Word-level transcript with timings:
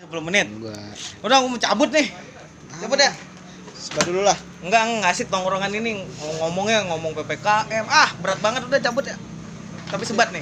10 0.00 0.08
menit. 0.24 0.48
Enggak. 0.48 0.96
Udah 1.20 1.36
aku 1.44 1.46
mau 1.52 1.60
cabut 1.60 1.92
nih. 1.92 2.08
Cabut 2.80 2.96
ya. 2.96 3.12
Sebar 3.76 4.04
dulu 4.08 4.24
lah. 4.24 4.38
Enggak 4.64 4.82
ngasih 5.04 5.28
tongkrongan 5.28 5.72
ini 5.76 6.08
ngomongnya 6.40 6.88
ngomong 6.88 7.12
PPKM. 7.20 7.84
Ah, 7.84 8.08
berat 8.24 8.40
banget 8.40 8.64
udah 8.64 8.80
cabut 8.80 9.04
ya. 9.04 9.16
Tapi 9.92 10.04
sebat 10.08 10.32
nih. 10.32 10.40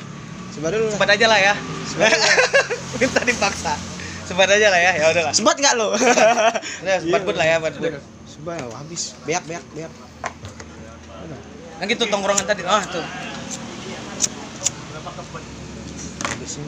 Sebar 0.55 0.71
dulu. 0.71 0.95
Sebat 0.95 1.11
aja 1.11 1.27
lah 1.27 1.39
ya. 1.43 1.55
Sebat. 1.91 2.15
Minta 3.03 3.21
dipaksa. 3.35 3.75
Sebat 4.31 4.47
aja 4.47 4.71
lah 4.71 4.79
ya. 4.79 4.93
Ya 4.95 5.05
udahlah. 5.11 5.35
Sebat 5.35 5.59
enggak 5.59 5.75
lo? 5.75 5.91
Udah 6.87 6.97
sebat 7.03 7.21
bud 7.27 7.35
lah 7.35 7.47
ya, 7.51 7.57
sebat 8.31 8.63
oh, 8.63 8.71
habis. 8.79 9.19
Beak 9.27 9.43
beak 9.51 9.65
beak. 9.75 9.91
Nah 11.83 11.85
gitu 11.91 12.07
tongkrongan 12.07 12.47
tadi. 12.47 12.63
Ah, 12.63 12.87
tuh. 12.87 13.03
Habisin. 16.31 16.63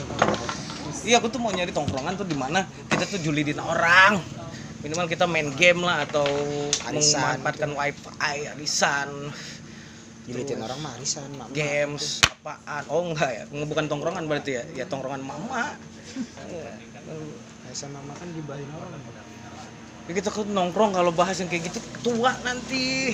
Iya, 1.00 1.16
aku 1.16 1.32
tuh 1.32 1.40
mau 1.40 1.48
nyari 1.48 1.72
tongkrongan 1.72 2.12
tuh 2.20 2.28
di 2.28 2.36
mana 2.36 2.68
kita 2.92 3.08
tuh 3.08 3.20
julidin 3.24 3.56
orang. 3.56 4.20
Minimal 4.84 5.06
kita 5.08 5.24
main 5.28 5.48
game 5.56 5.80
lah 5.84 6.04
atau 6.08 6.28
Arisan. 6.88 7.20
memanfaatkan 7.20 7.70
wifi, 7.76 8.08
arisan, 8.48 9.08
Jilitin 10.24 10.60
orang 10.60 10.78
mah 10.80 10.92
arisan, 10.96 11.28
mak. 11.36 11.52
games, 11.52 12.24
apaan. 12.28 12.84
Oh 12.88 13.04
enggak 13.12 13.30
ya, 13.32 13.44
bukan 13.48 13.84
tongkrongan 13.88 14.24
berarti 14.28 14.56
ya. 14.56 14.64
Ya 14.72 14.84
tongkrongan 14.88 15.20
mama. 15.24 15.76
Iya. 16.48 16.72
Arisan 17.68 17.92
mama 17.92 18.12
kan 18.16 18.28
gibahin 18.32 18.68
orang. 18.72 19.00
Ya 20.08 20.12
kita 20.16 20.28
kan 20.32 20.48
nongkrong 20.48 20.96
kalau 20.96 21.12
bahas 21.12 21.36
yang 21.40 21.48
kayak 21.52 21.70
gitu 21.72 21.80
tua 22.00 22.32
nanti. 22.40 23.12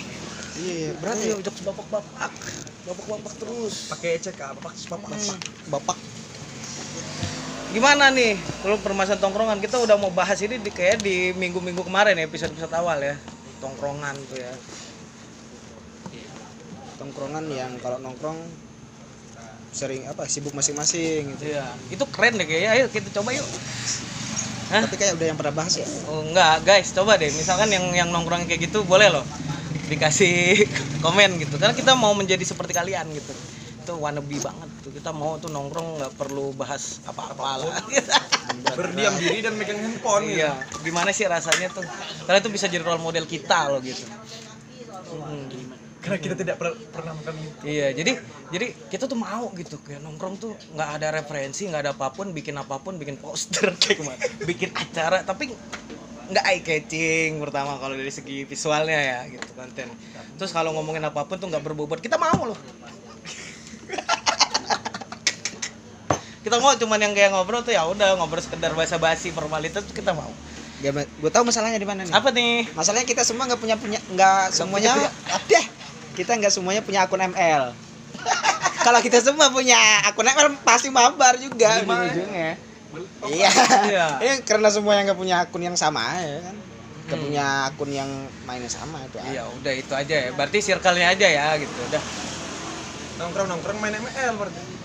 Iya, 0.57 0.95
berat 1.03 1.19
Iya, 1.19 1.35
ya. 1.35 1.35
udah 1.43 1.53
bapak-bapak. 1.67 2.33
Bapak-bapak 2.87 3.33
terus. 3.43 3.75
pakai 3.91 4.23
cek 4.23 4.39
apa 4.39 4.71
bapak 4.71 5.11
Hmm. 5.11 5.39
Bapak 5.67 5.99
Gimana 7.75 8.15
nih 8.15 8.39
kalau 8.63 8.79
permasalahan 8.79 9.19
tongkrongan? 9.19 9.59
Kita 9.59 9.83
udah 9.83 9.99
mau 9.99 10.15
bahas 10.15 10.39
ini 10.39 10.63
di, 10.63 10.71
kayak 10.71 11.03
di 11.03 11.35
minggu-minggu 11.35 11.83
kemarin 11.83 12.15
ya 12.15 12.31
episode-episode 12.31 12.71
awal 12.79 13.03
ya. 13.03 13.19
Tongkrongan 13.59 14.15
tuh 14.31 14.39
ya. 14.39 14.53
Tongkrongan 17.03 17.45
yang 17.51 17.73
kalau 17.83 17.99
nongkrong 17.99 18.39
sering 19.75 20.07
apa 20.09 20.25
sibuk 20.31 20.55
masing-masing 20.55 21.35
gitu. 21.37 21.51
iya. 21.51 21.67
Itu 21.91 22.07
keren 22.07 22.39
deh 22.39 22.47
kayaknya. 22.47 22.71
Ayo 22.79 22.85
kita 22.87 23.11
coba 23.19 23.35
yuk. 23.35 23.47
Hah? 24.71 24.83
Tapi 24.87 24.95
kayak 24.99 25.19
udah 25.19 25.27
yang 25.27 25.39
pernah 25.39 25.55
bahas 25.59 25.75
ya. 25.75 25.87
oh 26.07 26.23
enggak. 26.23 26.63
Guys 26.63 26.95
coba 26.95 27.19
deh. 27.19 27.35
Misalkan 27.35 27.67
yang 27.75 27.91
yang 27.91 28.09
nongkrong 28.15 28.47
kayak 28.47 28.71
gitu 28.71 28.87
boleh 28.87 29.11
loh. 29.11 29.27
Dikasih 29.91 30.63
komen 31.05 31.43
gitu. 31.43 31.59
Karena 31.59 31.75
kita 31.75 31.99
mau 31.99 32.15
menjadi 32.15 32.47
seperti 32.47 32.79
kalian 32.79 33.11
gitu 33.11 33.56
itu 33.87 33.95
wannabe 33.95 34.37
banget 34.43 34.69
tuh 34.83 34.91
kita 34.91 35.15
mau 35.15 35.39
tuh 35.39 35.47
nongkrong 35.47 36.03
nggak 36.03 36.13
perlu 36.19 36.51
bahas 36.59 36.99
apa-apa 37.07 37.63
lah. 37.63 37.79
Berdiam 38.79 39.15
diri 39.15 39.47
dan 39.47 39.55
megang 39.55 39.79
handphone 39.79 40.27
iya. 40.27 40.59
Gimana 40.83 41.15
sih 41.15 41.23
rasanya 41.31 41.71
tuh? 41.71 41.87
Karena 42.27 42.43
itu 42.43 42.51
bisa 42.51 42.67
jadi 42.67 42.83
role 42.83 42.99
model 42.99 43.31
kita 43.31 43.71
loh 43.71 43.79
gitu. 43.79 44.03
Hmm. 45.07 45.47
karena 46.03 46.23
kita 46.23 46.35
tidak 46.39 46.57
per- 46.63 46.79
pernah 46.95 47.19
makan 47.19 47.35
itu. 47.35 47.67
Iya, 47.67 47.91
jadi 47.91 48.13
jadi 48.55 48.67
kita 48.95 49.11
tuh 49.11 49.19
mau 49.19 49.51
gitu. 49.59 49.83
Kayak 49.83 50.07
nongkrong 50.07 50.39
tuh 50.39 50.55
nggak 50.75 50.91
ada 51.03 51.09
referensi, 51.19 51.67
nggak 51.67 51.83
ada 51.83 51.93
apa 51.99 52.15
pun, 52.15 52.31
bikin 52.31 52.55
apa 52.55 52.79
pun, 52.79 52.95
bikin 52.95 53.19
poster 53.19 53.75
kayak 53.83 53.99
gimana, 53.99 54.19
bikin 54.47 54.71
acara, 54.71 55.27
tapi 55.27 55.51
nggak 56.27 56.45
eye 56.47 56.63
catching 56.63 57.39
pertama 57.39 57.79
kalau 57.79 57.95
dari 57.95 58.11
segi 58.11 58.47
visualnya 58.47 58.99
ya 58.99 59.19
gitu 59.35 59.51
konten. 59.55 59.91
Terus 60.39 60.51
kalau 60.55 60.75
ngomongin 60.79 61.03
apa 61.07 61.27
pun 61.27 61.43
tuh 61.43 61.51
nggak 61.51 61.63
berbobot, 61.63 61.99
kita 61.99 62.19
mau 62.19 62.55
loh. 62.55 62.59
Kita 66.47 66.63
mau 66.63 66.79
cuman 66.79 66.99
yang 67.03 67.11
kayak 67.11 67.35
ngobrol 67.35 67.67
tuh 67.67 67.75
ya 67.75 67.83
udah 67.91 68.15
ngobrol 68.23 68.39
sekedar 68.39 68.71
basa-basi 68.79 69.35
formalitas 69.35 69.83
tuh 69.83 69.91
kita 69.91 70.15
mau. 70.15 70.31
Gak, 70.79 70.95
gue 70.95 71.31
tahu 71.35 71.43
masalahnya 71.43 71.83
di 71.83 71.89
mana 71.89 72.07
nih. 72.07 72.15
Apa 72.15 72.31
nih? 72.31 72.71
Masalahnya 72.71 73.03
kita 73.03 73.27
semua 73.27 73.51
nggak 73.51 73.59
punya 73.59 73.75
punya 73.75 73.99
nggak 74.15 74.55
semuanya 74.55 74.95
ada. 75.27 75.61
Kita 76.15 76.39
nggak 76.39 76.55
semuanya 76.55 76.87
punya 76.87 77.03
akun 77.03 77.19
ML. 77.19 77.75
Kalau 78.87 79.01
kita 79.03 79.19
semua 79.19 79.51
punya 79.51 79.75
akun 80.07 80.23
ML 80.23 80.55
pasti 80.63 80.87
mabar 80.87 81.35
juga 81.43 81.83
ujung-ujungnya. 81.83 82.55
Iya. 83.27 83.51
Iya. 83.91 84.07
Ini 84.23 84.35
karena 84.47 84.71
semua 84.71 84.95
yang 84.95 85.11
nggak 85.11 85.19
punya 85.19 85.37
akun 85.43 85.67
yang 85.67 85.75
sama 85.75 86.15
ya 86.23 86.47
kan. 86.47 86.57
Nggak 87.11 87.19
Hmm. 87.19 87.27
punya 87.27 87.45
akun 87.75 87.91
yang 87.91 88.11
mainnya 88.47 88.71
sama 88.71 89.03
itu. 89.03 89.19
Iya, 89.19 89.51
udah 89.51 89.73
itu 89.75 89.93
aja 89.99 90.15
ya. 90.15 90.31
Berarti 90.31 90.63
circle-nya 90.63 91.11
aja 91.11 91.27
ya 91.27 91.47
gitu. 91.59 91.75
Udah. 91.91 92.03
nongkrong 93.17 93.49
nongkrong 93.49 93.81
main 93.81 93.97
ML 93.97 94.37
berarti 94.37 94.76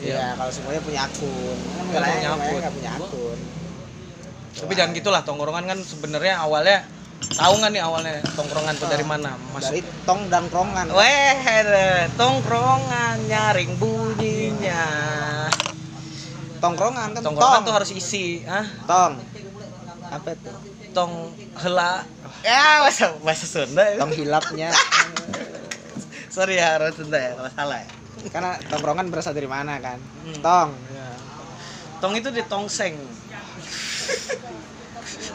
Iya, 0.00 0.32
kalau 0.32 0.52
semuanya 0.52 0.80
punya 0.80 1.00
akun. 1.04 1.58
Kan 1.92 2.00
punya 2.00 2.30
akun. 2.32 2.60
nggak 2.60 2.74
punya 2.74 2.90
akun. 2.96 3.38
Tapi 4.50 4.72
jangan 4.74 4.92
gitulah 4.96 5.22
tongkrongan 5.22 5.64
kan 5.68 5.78
sebenarnya 5.84 6.34
awalnya 6.42 6.78
tahu 7.36 7.52
nggak 7.60 7.70
nih 7.70 7.82
awalnya 7.84 8.14
tongkrongan 8.34 8.74
tuh 8.80 8.88
dari 8.88 9.04
mana? 9.04 9.36
Masuk 9.52 9.76
Dari 9.76 9.82
tong 10.08 10.26
dan 10.32 10.48
krongan. 10.48 10.88
Weh, 10.90 11.36
tongkrongan 12.16 13.16
nyaring 13.28 13.72
bunyinya. 13.76 14.84
Tongkrongan 16.60 17.16
kan 17.16 17.20
Tongkrongan 17.24 17.60
tong. 17.64 17.68
tuh 17.68 17.74
harus 17.76 17.90
isi, 17.92 18.44
ah, 18.44 18.66
tong. 18.84 19.16
Apa 20.12 20.28
itu? 20.36 20.50
tong 20.90 21.30
hela. 21.62 22.02
Ya, 22.42 22.82
bahasa 22.82 23.14
bahasa 23.22 23.46
Sunda. 23.46 23.84
ya. 23.84 23.96
Tong 24.00 24.12
hilapnya. 24.12 24.74
Sorry 26.34 26.58
ya, 26.58 26.76
orang 26.76 26.92
Sunda 26.92 27.16
ya 27.16 27.32
kalau 27.38 27.50
salah 27.54 27.78
ya. 27.80 27.99
Karena 28.28 28.60
tongkrongan 28.68 29.08
berasal 29.08 29.32
dari 29.32 29.48
mana 29.48 29.80
kan? 29.80 29.96
Hmm. 29.96 30.40
Tong. 30.44 30.70
Tong 32.00 32.12
itu 32.12 32.28
di 32.28 32.44
tongseng. 32.44 33.00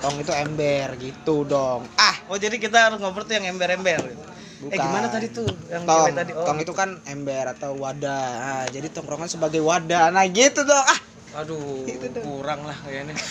Tong 0.01 0.16
itu 0.22 0.29
ember 0.29 0.94
gitu 1.01 1.41
dong. 1.44 1.90
Ah, 1.97 2.13
Oh, 2.29 2.38
jadi 2.38 2.57
kita 2.57 2.90
harus 2.90 2.97
ngobrol 3.01 3.25
tuh 3.25 3.38
yang 3.38 3.50
ember-ember 3.50 4.13
gitu. 4.13 4.24
Eh 4.66 4.72
Bukan. 4.72 4.81
gimana 4.81 5.07
tadi 5.09 5.28
tuh 5.29 5.45
yang 5.68 5.84
tong. 5.85 6.09
tadi? 6.13 6.31
Oh, 6.34 6.45
tong 6.45 6.57
itu 6.57 6.74
kan 6.74 6.97
ember 7.06 7.45
atau 7.51 7.75
wadah. 7.78 8.29
Ah, 8.40 8.66
jadi 8.69 8.88
tongkrongan 8.90 9.29
sebagai 9.29 9.62
wadah. 9.62 10.09
Nah, 10.09 10.25
gitu 10.29 10.62
dong. 10.62 10.85
Ah, 10.85 11.00
Aduh, 11.35 11.84
Itu 11.84 12.07
tuh. 12.16 12.24
kurang 12.24 12.63
lah 12.63 12.78
kayaknya. 12.81 13.13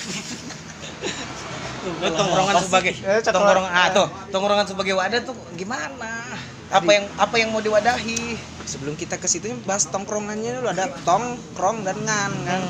Tongkrongan 2.01 2.65
sebagai 2.65 2.97
Eh, 2.97 3.21
tongkrongan 3.21 3.69
ah 3.69 3.93
tuh, 3.93 4.09
tongkrongan 4.33 4.65
sebagai 4.65 4.97
wadah 4.97 5.21
tuh 5.21 5.37
gimana? 5.53 6.33
Apa 6.75 6.91
yang 6.91 7.07
apa 7.15 7.35
yang 7.39 7.49
mau 7.55 7.63
diwadahi? 7.63 8.35
sebelum 8.65 8.97
kita 8.97 9.21
ke 9.21 9.29
situ 9.29 9.53
bahas 9.69 9.85
tongkrongannya 9.93 10.57
dulu 10.57 10.73
ada 10.73 10.89
tong, 11.05 11.37
krong 11.53 11.85
dan 11.85 12.01
ngan 12.01 12.33
kan. 12.49 12.63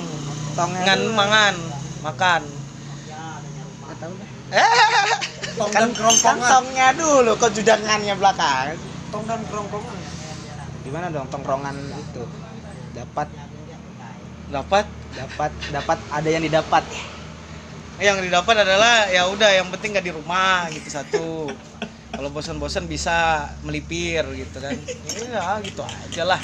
Tongnya 0.54 0.82
Ngan 0.84 1.00
dulu. 1.00 1.14
mangan, 1.14 1.54
makan. 2.02 2.42
Nggak 2.44 3.96
tahu 4.02 4.12
dah. 4.12 4.28
tong 5.58 5.70
Kan, 5.70 5.80
dan 5.86 5.90
kan 5.94 5.96
kerongkongan 5.96 6.50
tongnya 6.50 6.88
dulu, 6.98 7.30
kok 7.38 7.50
judangannya 7.54 8.14
belakang. 8.18 8.74
tong 9.08 9.24
dan 9.24 9.40
kerongkongan 9.46 9.96
Gimana 10.84 11.06
dong 11.08 11.28
tongkrongan 11.30 11.76
itu? 11.94 12.22
Dapat 12.92 13.28
Dapat 14.50 14.86
dapat 15.14 15.50
dapat 15.70 15.98
ada 16.10 16.28
yang 16.28 16.42
didapat. 16.42 16.84
yang 18.02 18.18
didapat 18.18 18.66
adalah 18.66 19.06
ya 19.06 19.30
udah 19.30 19.50
yang 19.54 19.70
penting 19.70 19.94
nggak 19.94 20.04
di 20.04 20.12
rumah 20.12 20.66
gitu 20.74 20.90
satu. 20.90 21.26
Kalau 22.14 22.30
bosan-bosan 22.30 22.86
bisa 22.86 23.16
melipir 23.60 24.22
gitu 24.32 24.58
kan. 24.58 24.74
Ya 25.26 25.58
gitu 25.60 25.82
aja 25.82 26.22
lah. 26.24 26.40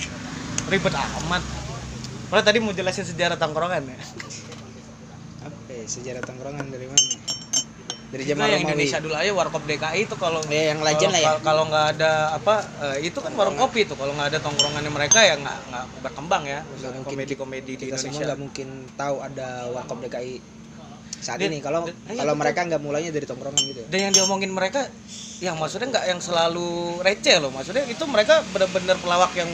Ribet 0.67 0.95
amat. 0.95 1.43
Padahal 2.27 2.45
tadi 2.45 2.59
mau 2.59 2.71
jelasin 2.71 3.03
sejarah 3.05 3.35
tongkrongan 3.35 3.87
ya. 3.87 3.99
Apa 5.41 5.71
ya, 5.73 5.85
sejarah 5.85 6.23
tongkrongan 6.23 6.67
dari 6.69 6.87
mana? 6.87 7.07
Dari 8.11 8.27
zaman 8.27 8.43
yang 8.45 8.51
Romawi. 8.61 8.67
Indonesia 8.67 8.99
dulu 8.99 9.15
aja 9.15 9.31
warkop 9.31 9.63
DKI 9.65 10.01
itu 10.03 10.17
kalau 10.19 10.43
Ya, 10.51 10.75
yang 10.75 10.83
legend 10.83 11.15
lah 11.15 11.21
ya. 11.21 11.27
kalau- 11.31 11.43
Kalau 11.47 11.63
nggak 11.71 11.87
ada 11.95 12.13
apa 12.35 12.55
eh, 12.91 13.07
itu 13.07 13.19
kan 13.23 13.31
warung 13.33 13.55
kopi 13.55 13.87
tuh 13.87 13.95
kalau 13.95 14.11
nggak 14.13 14.35
ada 14.35 14.39
tongkrongannya 14.43 14.91
mereka 14.91 15.23
ya 15.23 15.39
nggak 15.39 15.59
nggak 15.71 15.85
berkembang 16.03 16.43
ya 16.43 16.61
komedi-komedi 17.01 17.73
di 17.79 17.85
Indonesia. 17.87 18.27
nggak 18.27 18.41
mungkin 18.43 18.69
tahu 18.99 19.23
ada 19.23 19.71
warkop 19.71 20.03
DKI 20.03 20.43
saat 21.21 21.39
Dan- 21.39 21.53
ini. 21.53 21.59
Kalau 21.61 21.85
dan- 21.85 21.97
iya, 22.11 22.25
kalau 22.25 22.35
mereka 22.35 22.61
nggak 22.67 22.83
mulainya 22.83 23.11
dari 23.13 23.27
tongkrongan 23.29 23.61
gitu 23.61 23.81
Dan 23.87 23.99
yang 24.09 24.13
diomongin 24.17 24.51
mereka 24.51 24.89
yang 25.41 25.57
maksudnya 25.57 25.89
nggak 25.93 26.05
yang 26.09 26.21
selalu 26.21 27.01
receh 27.01 27.37
loh. 27.41 27.53
Maksudnya 27.53 27.85
itu 27.87 28.05
mereka 28.09 28.45
benar-benar 28.51 28.97
pelawak 29.01 29.33
yang 29.37 29.49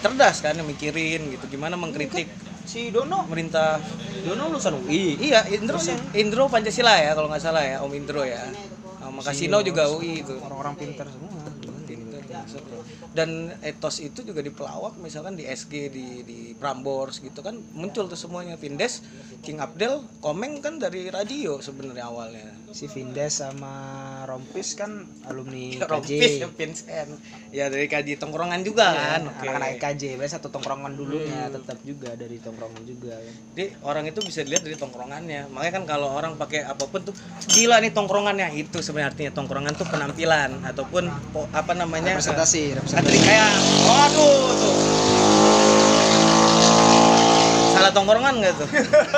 cerdas 0.00 0.40
kan 0.40 0.56
yang 0.56 0.66
mikirin 0.66 1.28
gitu. 1.32 1.44
Gimana 1.48 1.76
mengkritik 1.76 2.28
si 2.64 2.88
Dono. 2.92 3.24
pemerintah 3.28 3.80
Dono 4.20 4.52
lulusan 4.52 4.76
UI 4.84 5.16
iya 5.16 5.44
Indro 5.48 5.80
Indro 6.12 6.44
Pancasila 6.48 6.92
ya 7.00 7.16
kalau 7.16 7.28
nggak 7.32 7.42
salah 7.42 7.64
ya 7.64 7.76
Om 7.80 7.92
Indro 7.94 8.24
ya. 8.24 8.44
Sama 9.00 9.20
Kasino 9.24 9.64
juga 9.64 9.88
UI 9.88 10.20
itu. 10.20 10.36
Orang-orang 10.44 10.76
pintar 10.76 11.08
semua. 11.08 11.39
Masuk 12.42 12.64
loh. 12.68 12.82
dan 13.10 13.52
etos 13.60 13.98
itu 13.98 14.22
juga 14.22 14.40
di 14.40 14.48
pelawak 14.48 14.96
misalkan 14.96 15.34
di 15.34 15.44
SG 15.44 15.90
di 15.90 16.06
di 16.22 16.38
Prambors 16.54 17.18
gitu 17.18 17.40
kan 17.40 17.58
muncul 17.74 18.06
tuh 18.06 18.18
semuanya. 18.18 18.54
Vindes 18.54 19.02
King 19.40 19.58
Abdel 19.58 20.04
Komeng 20.20 20.60
kan 20.60 20.76
dari 20.76 21.08
radio 21.08 21.58
sebenarnya 21.58 22.06
awalnya. 22.06 22.48
Si 22.70 22.86
Vindes 22.86 23.42
sama 23.42 23.72
Rompis 24.30 24.78
kan 24.78 25.02
alumni 25.26 25.74
Rompis 25.90 26.38
KJ 26.38 26.54
Vincent. 26.54 27.10
Ya 27.50 27.66
dari 27.66 27.90
kaji 27.90 28.14
tongkrongan 28.14 28.62
juga 28.62 28.94
kan 28.94 29.26
oke. 29.26 29.42
Iya, 29.42 29.50
anak-anak 29.58 29.82
KJ 29.82 30.02
berarti 30.14 30.32
satu 30.36 30.48
tongkrongan 30.52 30.92
dulunya 30.94 31.50
tetap 31.50 31.78
juga 31.82 32.14
dari 32.14 32.38
tongkrongan 32.38 32.82
juga. 32.86 33.18
Kan. 33.18 33.34
jadi 33.56 33.66
orang 33.82 34.04
itu 34.06 34.20
bisa 34.22 34.40
dilihat 34.46 34.62
dari 34.62 34.76
tongkrongannya. 34.78 35.50
Makanya 35.50 35.72
kan 35.82 35.84
kalau 35.88 36.08
orang 36.14 36.38
pakai 36.38 36.62
apa 36.62 36.84
pun 36.86 37.02
tuh 37.02 37.14
gila 37.50 37.82
nih 37.82 37.90
tongkrongannya. 37.90 38.54
Itu 38.54 38.78
sebenarnya 38.84 39.10
artinya 39.10 39.32
tongkrongan 39.34 39.72
tuh 39.74 39.86
penampilan 39.90 40.62
ataupun 40.62 41.10
po- 41.34 41.50
apa 41.50 41.72
namanya 41.74 42.14
representasi 42.30 42.60
Katri 42.62 42.76
representasi. 42.78 43.18
Kayak 43.26 43.50
waduh 43.86 44.42
tuh. 44.54 44.74
Salah 47.70 47.90
tongkrongan 47.94 48.34
nggak 48.42 48.54
tuh? 48.58 48.68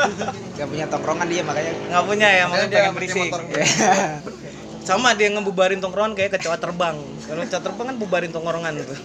Gak 0.60 0.68
punya 0.68 0.86
tongkrongan 0.86 1.26
dia 1.26 1.42
makanya 1.42 1.72
nggak 1.90 2.04
punya 2.06 2.28
ya 2.28 2.44
makanya 2.46 2.68
dia 2.68 2.80
pakai 2.86 2.94
berisik. 2.94 3.30
motor. 3.32 3.40
sama 4.88 5.14
dia 5.14 5.30
ngebubarin 5.30 5.78
tongkrongan 5.78 6.12
kayak 6.18 6.38
kecoa 6.38 6.58
terbang. 6.58 6.96
Kalau 7.26 7.40
kecoa 7.46 7.62
terbang 7.62 7.86
kan 7.94 7.96
bubarin 7.98 8.30
tongkrongan 8.34 8.82
tuh. 8.82 8.98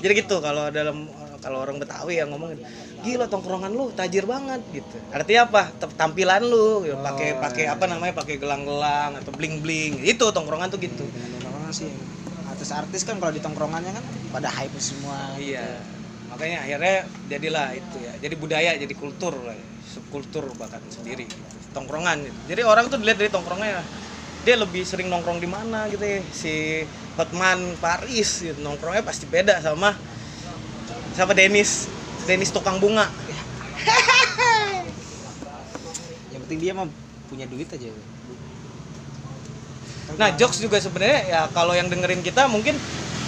Jadi 0.00 0.12
gitu 0.20 0.36
kalau 0.44 0.68
dalam 0.68 1.08
kalau 1.40 1.60
orang 1.60 1.76
Betawi 1.76 2.16
yang 2.20 2.32
ngomongin 2.32 2.64
gila 3.04 3.28
tongkrongan 3.28 3.72
lu 3.72 3.92
tajir 3.92 4.24
banget 4.24 4.64
gitu. 4.72 4.96
Artinya 5.12 5.48
apa? 5.48 5.62
Tampilan 5.96 6.42
lu 6.44 6.88
ya, 6.88 6.96
pakai 6.96 7.36
pakai 7.36 7.64
apa 7.68 7.84
namanya 7.84 8.16
pakai 8.16 8.40
gelang-gelang 8.40 9.20
atau 9.20 9.32
bling 9.36 9.60
bling 9.60 10.00
itu 10.00 10.24
tongkrongan 10.24 10.72
tuh 10.72 10.80
gitu. 10.80 11.04
Tongkrongan 11.44 11.72
sih 11.72 11.92
artis-artis 12.54 13.02
kan 13.02 13.18
kalau 13.18 13.34
di 13.34 13.42
tongkrongannya 13.42 13.90
kan 13.90 14.04
pada 14.30 14.46
hype 14.54 14.78
semua 14.78 15.34
iya 15.42 15.82
makanya 16.30 16.62
akhirnya 16.62 16.96
jadilah 17.26 17.74
itu 17.74 17.96
ya 17.98 18.12
jadi 18.22 18.34
budaya 18.38 18.70
jadi 18.78 18.94
kultur 18.94 19.34
lah 19.42 19.58
ya. 19.58 19.66
subkultur 19.90 20.46
bahkan 20.54 20.78
sendiri 20.86 21.26
gitu. 21.26 21.42
tongkrongan 21.74 22.22
gitu. 22.22 22.38
jadi 22.54 22.62
orang 22.62 22.86
tuh 22.86 23.02
dilihat 23.02 23.18
dari 23.18 23.30
tongkrongnya 23.34 23.82
dia 24.46 24.54
lebih 24.60 24.86
sering 24.86 25.10
nongkrong 25.10 25.42
di 25.42 25.50
mana 25.50 25.90
gitu 25.90 26.06
ya 26.06 26.22
si 26.30 26.86
Hotman 27.18 27.74
Paris 27.82 28.46
gitu. 28.46 28.62
nongkrongnya 28.62 29.02
pasti 29.02 29.26
beda 29.26 29.58
sama 29.58 29.98
sama 31.18 31.34
Dennis 31.34 31.90
Dennis 32.26 32.54
tukang 32.54 32.78
bunga 32.78 33.06
yang 36.34 36.42
penting 36.46 36.58
dia 36.62 36.72
mah 36.74 36.86
punya 37.26 37.46
duit 37.50 37.66
aja 37.66 37.90
nah 40.14 40.28
jokes 40.36 40.60
juga 40.60 40.76
sebenarnya 40.78 41.20
ya 41.26 41.40
kalau 41.50 41.72
yang 41.72 41.88
dengerin 41.88 42.20
kita 42.20 42.46
mungkin 42.46 42.76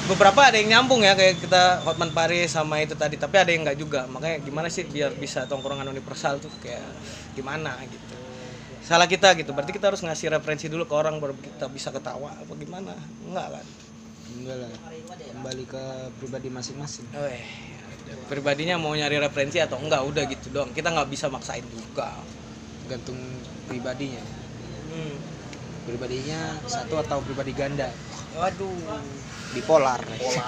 beberapa 0.07 0.39
ada 0.47 0.55
yang 0.55 0.71
nyambung 0.71 1.03
ya 1.03 1.19
kayak 1.19 1.43
kita 1.43 1.83
Hotman 1.83 2.15
Paris 2.15 2.55
sama 2.55 2.79
itu 2.79 2.95
tadi 2.95 3.19
tapi 3.19 3.43
ada 3.43 3.51
yang 3.51 3.67
nggak 3.67 3.79
juga. 3.79 4.07
Makanya 4.07 4.39
gimana 4.39 4.71
sih 4.71 4.87
biar 4.87 5.11
bisa 5.19 5.51
tongkrongan 5.51 5.87
universal 5.91 6.39
tuh 6.39 6.51
kayak 6.63 6.83
gimana 7.35 7.75
gitu. 7.91 8.15
Salah 8.87 9.11
kita 9.11 9.35
gitu 9.35 9.51
berarti 9.51 9.75
kita 9.75 9.91
harus 9.91 10.07
ngasih 10.07 10.31
referensi 10.31 10.71
dulu 10.71 10.87
ke 10.87 10.95
orang 10.95 11.19
baru 11.19 11.35
kita 11.35 11.67
bisa 11.67 11.91
ketawa 11.91 12.31
apa 12.39 12.53
gimana? 12.55 12.95
Enggak 13.27 13.59
kan? 13.59 13.67
Enggak 14.39 14.57
lah 14.63 14.73
kembali 15.17 15.65
ke 15.67 15.85
pribadi 16.23 16.49
masing-masing. 16.55 17.07
Weh, 17.19 17.43
pribadinya 18.31 18.79
mau 18.79 18.95
nyari 18.95 19.19
referensi 19.19 19.59
atau 19.59 19.83
enggak 19.83 20.07
udah 20.07 20.23
gitu 20.31 20.55
doang. 20.55 20.71
Kita 20.71 20.95
nggak 20.95 21.11
bisa 21.11 21.27
maksain 21.27 21.67
juga. 21.67 22.15
Gantung 22.87 23.19
pribadinya. 23.67 24.23
Hmm. 24.95 25.19
Pribadinya 25.87 26.59
satu 26.67 26.99
atau 26.99 27.23
pribadi 27.23 27.55
ganda? 27.55 27.89
Waduh. 28.35 28.75
Bipolar. 29.55 30.03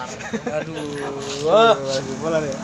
Aduh. 0.58 0.82
Bipolar 2.02 2.43
ya. 2.43 2.58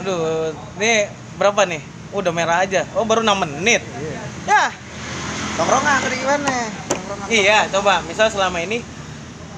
Aduh 0.00 0.54
ini 0.78 1.10
berapa 1.36 1.66
nih? 1.66 1.82
Udah 2.14 2.32
merah 2.32 2.62
aja. 2.62 2.86
Oh 2.94 3.02
baru 3.02 3.26
6 3.26 3.34
menit. 3.42 3.82
Ya. 4.46 4.70
Tongkrongan 5.58 5.98
tadi 6.04 6.16
gimana? 6.22 6.54
Tongkrongan. 6.88 7.26
Iya, 7.32 7.58
coba. 7.72 8.04
Misal 8.06 8.30
selama 8.30 8.62
ini 8.62 8.84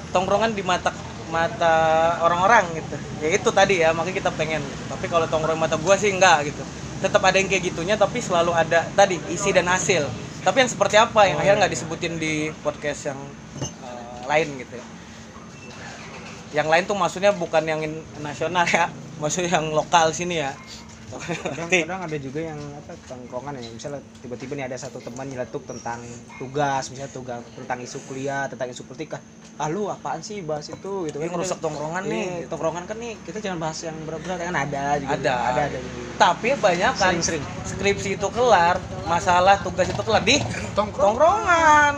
tongkrongan 0.09 0.57
di 0.57 0.63
mata 0.65 0.89
mata 1.29 1.75
orang-orang 2.25 2.65
gitu. 2.73 2.97
Ya 3.21 3.29
itu 3.35 3.49
tadi 3.53 3.83
ya, 3.85 3.93
makanya 3.93 4.25
kita 4.25 4.31
pengen. 4.33 4.63
gitu. 4.65 4.83
Tapi 4.89 5.05
kalau 5.05 5.29
tongkrong 5.29 5.59
mata 5.59 5.77
gua 5.77 5.99
sih 5.99 6.09
enggak 6.09 6.49
gitu. 6.49 6.63
Tetap 6.99 7.21
ada 7.23 7.37
yang 7.37 7.47
kayak 7.47 7.63
gitunya 7.71 7.95
tapi 7.95 8.19
selalu 8.19 8.51
ada 8.55 8.87
tadi 8.97 9.21
isi 9.29 9.53
dan 9.53 9.69
hasil. 9.69 10.07
Tapi 10.45 10.57
yang 10.63 10.71
seperti 10.71 10.95
apa 10.95 11.21
yang 11.29 11.37
akhirnya 11.39 11.67
nggak 11.67 11.73
disebutin 11.75 12.15
di 12.23 12.33
podcast 12.63 13.01
yang 13.11 13.19
eh, 13.83 14.19
lain 14.29 14.47
gitu 14.61 14.73
ya. 14.81 14.85
Yang 16.49 16.67
lain 16.71 16.83
tuh 16.89 16.97
maksudnya 16.97 17.31
bukan 17.33 17.63
yang 17.71 17.81
nasional 18.17 18.65
ya, 18.65 18.89
maksudnya 19.21 19.61
yang 19.61 19.69
lokal 19.73 20.09
sini 20.17 20.41
ya. 20.41 20.57
Ngerti? 21.09 21.79
kadang 21.83 22.01
ada 22.03 22.17
juga 22.17 22.39
yang 22.43 22.59
apa 22.75 22.93
tongkrongan 23.03 23.53
ya 23.55 23.65
misalnya 23.67 23.99
tiba-tiba 24.15 24.53
nih 24.53 24.65
ada 24.65 24.77
satu 24.77 24.97
teman 24.99 25.25
nyeletuk 25.25 25.65
tentang 25.65 25.99
tugas 26.35 26.87
misalnya 26.87 27.09
tugas 27.09 27.41
tentang 27.51 27.77
isu 27.79 27.97
kuliah 28.03 28.45
tentang 28.45 28.69
isu 28.69 28.83
politik 28.83 29.15
ah 29.15 29.21
ah 29.57 29.67
lu 29.67 29.87
apaan 29.87 30.19
sih 30.19 30.39
bahas 30.39 30.65
itu 30.65 30.91
gitu 31.03 31.17
Ini 31.17 31.27
ngerusak 31.27 31.57
tongkrongan 31.57 32.03
Iya, 32.03 32.11
nih. 32.11 32.27
tongkrongan 32.47 32.83
kan 32.85 32.95
nih 32.95 33.17
kita 33.19 33.37
jangan 33.39 33.59
bahas 33.59 33.79
yang 33.81 33.97
berat-berat 34.03 34.37
kan 34.39 34.55
ada 34.55 34.83
juga 34.95 35.13
Ada. 35.15 35.33
ada 35.49 35.61
ada 35.65 35.77
juga. 35.77 36.07
Tapi 36.15 36.49
banyak 36.53 36.93
kan 36.93 37.11
Sering-sering. 37.15 37.43
skripsi 37.65 38.09
itu 38.13 38.27
kelar, 38.29 38.75
masalah 39.03 39.55
tugas 39.59 39.87
itu 39.87 39.99
kelar 39.99 40.21
di 40.21 40.37
tongkrongan. 40.73 41.95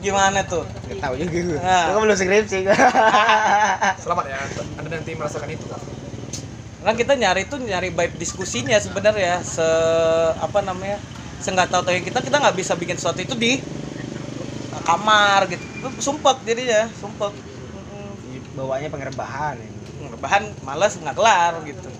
Gimana 0.00 0.40
tuh? 0.42 0.64
nggak 0.64 0.96
tahu 0.98 1.14
juga 1.14 1.28
gue 1.30 1.56
Nah. 1.60 1.92
Gue 1.92 2.00
belum 2.02 2.16
skripsi 2.16 2.58
Selamat 4.02 4.24
ya, 4.26 4.38
Anda 4.80 4.88
nanti 4.90 5.12
merasakan 5.12 5.48
itu. 5.50 5.68
Kan 6.80 6.96
kita 6.96 7.12
nyari 7.12 7.44
tuh 7.44 7.60
nyari 7.60 7.92
vibe 7.92 8.16
diskusinya 8.16 8.76
sebenarnya 8.80 9.44
se 9.44 9.66
apa 10.40 10.64
namanya? 10.64 10.96
Seenggak 11.40 11.68
tahu 11.72 11.82
tahu 11.84 11.94
yang 11.96 12.04
kita 12.04 12.20
kita 12.24 12.36
nggak 12.40 12.56
bisa 12.56 12.72
bikin 12.76 12.96
sesuatu 12.96 13.20
itu 13.20 13.36
di 13.36 13.60
kamar 14.86 15.40
gitu. 15.50 15.64
Itu 15.78 15.88
sumpek 16.00 16.42
jadinya, 16.46 16.88
sumpek. 16.94 17.32
Bawanya 18.56 18.88
pengerebahan 18.90 19.56
ya. 19.60 19.70
Bahan 20.18 20.44
males 20.64 20.96
nggak 20.96 21.16
kelar 21.16 21.54
gitu. 21.68 21.90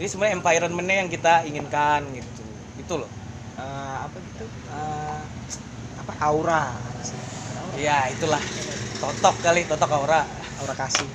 Jadi 0.00 0.06
sebenarnya 0.08 0.34
environmentnya 0.40 0.96
yang 1.04 1.10
kita 1.12 1.34
inginkan 1.44 2.00
gitu. 2.16 2.42
Itu 2.80 2.94
loh. 3.00 3.10
Eh, 3.60 3.96
apa 4.06 4.16
gitu 4.24 4.44
Eh, 4.70 5.22
apa 6.00 6.12
aura 6.24 6.64
Iya, 7.76 8.10
itulah. 8.14 8.42
Totok 9.02 9.36
kali, 9.44 9.62
totok 9.70 9.90
aura. 9.94 10.20
aura 10.60 10.74
kasih 10.74 11.08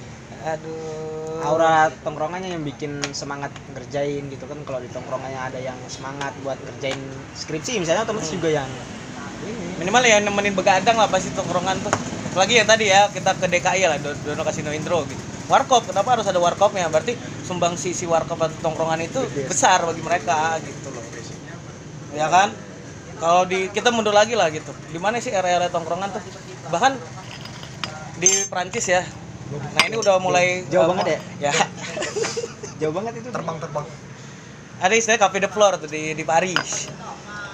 Aduh. 0.45 1.42
aura 1.45 1.89
tongkrongannya 2.01 2.53
yang 2.57 2.63
bikin 2.65 3.01
semangat 3.13 3.50
ngerjain 3.74 4.30
gitu 4.30 4.45
kan. 4.45 4.57
Kalau 4.65 4.80
di 4.81 4.89
tongkrongannya 4.89 5.38
ada 5.38 5.59
yang 5.62 5.77
semangat 5.89 6.33
buat 6.42 6.57
ngerjain 6.62 6.97
skripsi 7.33 7.81
misalnya 7.81 8.06
otomatis 8.06 8.30
Hmm. 8.30 8.38
juga 8.39 8.50
yang 8.62 8.69
ini. 9.45 9.77
Minimal 9.81 10.03
ya 10.06 10.18
nemenin 10.21 10.53
begadang 10.57 10.97
lah 10.97 11.09
pasti 11.09 11.30
tongkrongan 11.33 11.81
tuh. 11.86 11.94
Lagi 12.38 12.62
yang 12.62 12.68
tadi 12.69 12.89
ya 12.89 13.09
kita 13.09 13.38
ke 13.38 13.45
DKI 13.50 13.83
lah 13.89 13.97
Do- 14.01 14.18
Dono 14.25 14.42
Kasino 14.45 14.69
Indro 14.74 15.06
gitu. 15.06 15.21
Warkop 15.45 15.86
kenapa 15.86 16.18
harus 16.18 16.25
ada 16.25 16.42
warkopnya? 16.42 16.89
Berarti 16.89 17.13
sumbang 17.45 17.77
sisi 17.77 18.09
warkop 18.09 18.42
atau 18.42 18.57
tongkrongan 18.65 19.06
itu 19.06 19.21
besar 19.45 19.86
bagi 19.86 20.01
mereka 20.01 20.57
gitu 20.62 20.89
loh. 20.89 21.03
Ya 22.15 22.25
kan? 22.31 22.50
Kalau 23.21 23.45
di 23.45 23.69
kita 23.69 23.94
mundur 23.94 24.14
lagi 24.18 24.33
lah 24.33 24.49
gitu. 24.49 24.73
Di 24.90 24.97
mana 24.97 25.21
sih 25.21 25.30
area-area 25.30 25.69
tongkrongan 25.69 26.09
tuh? 26.09 26.23
Bahkan 26.73 26.94
di 28.18 28.31
Prancis 28.49 28.87
ya 28.90 29.04
nah 29.45 29.83
ini 29.85 29.95
udah 30.02 30.18
mulai 30.18 30.66
Jauh 30.73 30.85
uh, 30.85 30.90
banget 30.95 31.21
ya? 31.40 31.52
jauh 32.81 32.94
banget 32.94 33.14
itu. 33.23 33.30
Terbang-terbang. 33.30 33.87
ada 34.75 34.92
istilah 34.92 35.16
Cafe 35.16 35.40
de 35.40 35.47
Flore 35.47 35.80
tuh 35.80 35.87
di 35.87 36.11
di 36.11 36.23
Paris. 36.28 36.92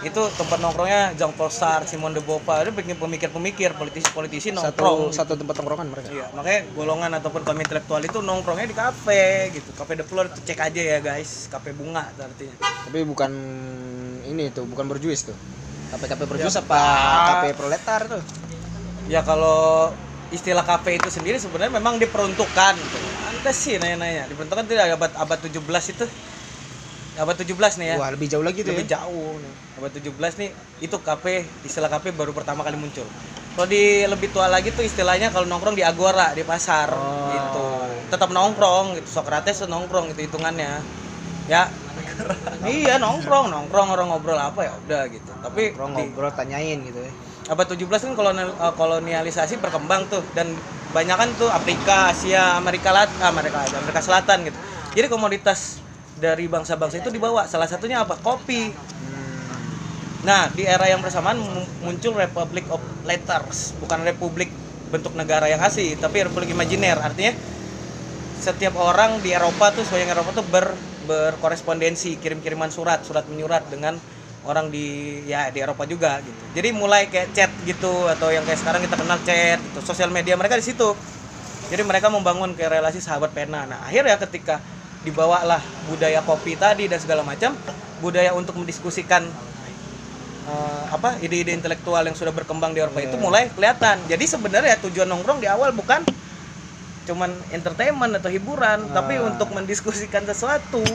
Itu 0.01 0.33
tempat 0.33 0.57
nongkrongnya 0.57 1.13
Jean 1.13 1.29
Paul 1.38 1.53
Sartre, 1.53 1.86
Simone 1.86 2.17
de 2.17 2.21
Beauvoir. 2.25 2.65
Itu 2.65 2.74
bikin 2.74 2.98
pemikir-pemikir 2.98 3.77
politisi-politisi 3.77 4.50
satu 4.57 4.81
nongkrong 4.81 5.13
satu 5.13 5.38
tempat 5.38 5.62
tongkrongan 5.62 5.88
mereka? 5.93 6.10
Iya, 6.10 6.33
makanya 6.33 6.65
golongan 6.74 7.12
ataupun 7.21 7.45
kaum 7.45 7.62
intelektual 7.62 8.01
itu 8.01 8.17
nongkrongnya 8.25 8.65
di 8.65 8.74
kafe 8.74 9.53
gitu. 9.53 9.69
Kafe 9.77 10.01
de 10.01 10.05
Flore 10.07 10.33
itu 10.33 10.41
cek 10.41 10.57
aja 10.57 10.81
ya 10.81 10.98
guys, 10.98 11.45
kafe 11.53 11.77
bunga 11.77 12.10
artinya. 12.17 12.57
tapi 12.81 13.05
bukan 13.05 13.31
ini 14.25 14.50
tuh 14.50 14.65
bukan 14.65 14.89
berjuis 14.89 15.21
tuh. 15.21 15.38
Kafe 15.93 16.10
kafe 16.10 16.24
berjuis 16.25 16.55
Ya, 16.57 16.65
apa? 16.65 16.83
Kafe 17.38 17.48
proletar 17.53 18.01
tuh. 18.10 18.24
Ya 19.05 19.21
kalau 19.21 19.93
istilah 20.31 20.63
kafe 20.63 20.95
itu 20.95 21.11
sendiri 21.11 21.35
sebenarnya 21.38 21.75
memang 21.75 22.00
diperuntukkan. 22.00 22.73
Tuh. 22.75 23.03
Anda 23.29 23.51
sih 23.51 23.75
nanya-nanya, 23.75 24.31
diperuntukkan 24.31 24.65
tidak 24.65 24.95
abad 24.95 25.11
abad 25.17 25.39
17 25.39 25.59
itu. 25.91 26.05
Abad 27.11 27.35
17 27.35 27.51
nih 27.77 27.88
ya. 27.91 27.95
wah 28.00 28.09
lebih 28.09 28.31
jauh 28.31 28.39
lagi 28.41 28.63
tuh 28.63 28.71
lebih 28.71 28.88
ya 28.88 28.95
jauh 28.97 29.35
nih. 29.35 29.53
Abad 29.77 29.91
17 29.93 30.39
nih 30.39 30.50
itu 30.79 30.95
kafe 31.03 31.43
istilah 31.61 31.91
kafe 31.91 32.15
baru 32.15 32.31
pertama 32.31 32.63
kali 32.63 32.79
muncul. 32.79 33.03
Kalau 33.51 33.67
di 33.67 34.07
lebih 34.07 34.31
tua 34.31 34.47
lagi 34.47 34.71
tuh 34.71 34.79
istilahnya 34.79 35.27
kalau 35.27 35.43
nongkrong 35.43 35.75
di 35.75 35.83
agora 35.83 36.31
di 36.31 36.47
pasar 36.47 36.88
Oh. 36.88 37.27
gitu. 37.29 37.65
Tetap 38.07 38.31
nongkrong 38.31 38.95
gitu. 38.95 39.07
Socrates 39.11 39.59
tuh 39.59 39.67
nongkrong 39.67 40.15
itu 40.15 40.23
hitungannya. 40.23 40.79
Ya. 41.51 41.67
iya 42.63 42.95
nongkrong, 42.95 43.51
nongkrong 43.51 43.88
orang 43.91 44.07
ngobrol 44.07 44.39
apa 44.39 44.59
ya 44.63 44.71
udah 44.79 45.03
gitu. 45.11 45.31
Tapi 45.43 45.75
Nongkrong 45.75 45.91
di- 45.91 46.07
ngobrol 46.07 46.31
tanyain 46.31 46.79
gitu 46.88 47.01
ya 47.03 47.11
abad 47.51 47.67
17 47.67 48.08
kan 48.08 48.13
kolonial- 48.15 48.55
eh, 48.55 48.74
kolonialisasi 48.79 49.60
berkembang 49.60 50.08
tuh 50.08 50.24
dan 50.31 50.55
banyak 50.96 51.15
kan 51.20 51.29
tuh 51.36 51.51
Afrika, 51.51 52.12
Asia, 52.12 52.55
Amerika 52.55 52.96
Lat 52.96 53.12
Amerika 53.20 53.63
Amerika 53.75 54.00
Selatan 54.00 54.48
gitu. 54.48 54.58
Jadi 54.96 55.08
komoditas 55.12 55.84
dari 56.15 56.48
bangsa-bangsa 56.48 57.03
itu 57.03 57.12
dibawa. 57.12 57.48
Salah 57.48 57.67
satunya 57.67 58.03
apa? 58.03 58.15
Kopi. 58.20 58.72
Nah, 60.22 60.51
di 60.53 60.63
era 60.67 60.86
yang 60.86 61.01
bersamaan 61.01 61.39
mu- 61.39 61.70
muncul 61.81 62.13
Republic 62.13 62.67
of 62.70 62.79
Letters, 63.08 63.74
bukan 63.81 64.05
republik 64.05 64.51
bentuk 64.93 65.15
negara 65.17 65.48
yang 65.48 65.63
asli, 65.63 65.96
tapi 65.98 66.22
republik 66.27 66.51
imajiner. 66.51 67.00
Artinya 67.00 67.34
setiap 68.38 68.77
orang 68.77 69.24
di 69.24 69.34
Eropa 69.34 69.74
tuh 69.74 69.81
sebagian 69.88 70.13
Eropa 70.13 70.36
tuh 70.38 70.46
ber 70.46 70.75
berkorespondensi, 71.10 72.20
kirim-kiriman 72.22 72.70
surat, 72.70 73.01
surat 73.01 73.25
menyurat 73.25 73.65
dengan 73.72 73.98
orang 74.45 74.74
di 74.74 75.21
ya 75.29 75.53
di 75.53 75.62
Eropa 75.62 75.86
juga 75.86 76.17
gitu. 76.25 76.43
Jadi 76.57 76.69
mulai 76.74 77.05
kayak 77.05 77.29
chat 77.33 77.51
gitu 77.65 78.10
atau 78.10 78.33
yang 78.33 78.41
kayak 78.41 78.57
sekarang 78.57 78.81
kita 78.81 78.95
kenal 78.98 79.19
chat 79.21 79.60
gitu. 79.62 79.79
Sosial 79.86 80.10
media 80.10 80.33
mereka 80.33 80.57
di 80.57 80.65
situ. 80.65 80.98
Jadi 81.69 81.81
mereka 81.86 82.12
membangun 82.12 82.51
kayak 82.57 82.81
relasi 82.81 83.00
sahabat 83.00 83.31
pena. 83.31 83.63
Nah, 83.63 83.79
akhirnya 83.86 84.17
ketika 84.19 84.60
dibawalah 85.07 85.62
budaya 85.88 86.19
kopi 86.25 86.60
tadi 86.60 86.86
dan 86.91 87.00
segala 87.00 87.24
macam, 87.24 87.55
budaya 88.03 88.33
untuk 88.36 88.57
mendiskusikan 88.60 89.24
eh, 90.50 90.83
apa 90.91 91.21
ide-ide 91.21 91.53
intelektual 91.53 92.01
yang 92.01 92.17
sudah 92.17 92.33
berkembang 92.33 92.74
di 92.74 92.81
Eropa 92.81 93.00
itu 93.00 93.15
mulai 93.15 93.48
kelihatan. 93.53 94.01
Jadi 94.10 94.25
sebenarnya 94.25 94.81
tujuan 94.83 95.07
nongkrong 95.07 95.39
di 95.39 95.48
awal 95.48 95.71
bukan 95.71 96.01
cuman 97.01 97.33
entertainment 97.50 98.13
atau 98.21 98.29
hiburan, 98.29 98.93
tapi 98.93 99.17
Ah. 99.17 99.25
untuk 99.25 99.50
mendiskusikan 99.53 100.21
sesuatu. 100.25 100.86